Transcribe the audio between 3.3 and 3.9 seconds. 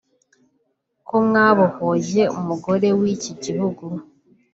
gihugu